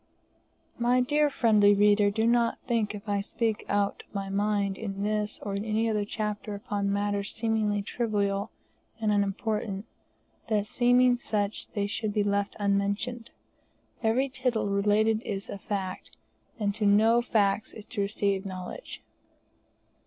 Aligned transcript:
My 0.79 0.99
dear 0.99 1.29
friendly 1.29 1.75
reader, 1.75 2.09
do 2.09 2.25
not 2.25 2.57
think, 2.65 2.95
if 2.95 3.07
I 3.07 3.21
speak 3.21 3.63
out 3.69 4.03
my 4.15 4.29
mind 4.29 4.75
in 4.75 5.03
this 5.03 5.37
or 5.43 5.53
in 5.53 5.63
any 5.63 5.87
other 5.87 6.05
chapter 6.05 6.55
upon 6.55 6.91
matters 6.91 7.31
seemingly 7.31 7.83
trivial 7.83 8.49
and 8.99 9.11
unimportant, 9.11 9.85
that 10.47 10.65
seeming 10.65 11.17
such 11.17 11.67
they 11.73 11.85
should 11.85 12.13
be 12.15 12.23
left 12.23 12.55
unmentioned. 12.59 13.29
Every 14.01 14.27
tittle 14.27 14.69
related 14.69 15.21
is 15.21 15.49
a 15.49 15.59
fact, 15.59 16.17
and 16.57 16.73
to 16.73 16.85
knew 16.87 17.21
facts 17.21 17.71
is 17.71 17.85
to 17.93 18.01
receive 18.01 18.43
knowledge. 18.43 19.03